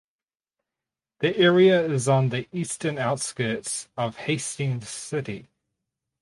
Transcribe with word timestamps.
The 1.19 1.37
area 1.37 1.79
is 1.85 2.07
on 2.07 2.29
the 2.29 2.47
eastern 2.51 2.97
outskirts 2.97 3.87
of 3.95 4.17
Hastings 4.17 4.89
city. 4.89 5.47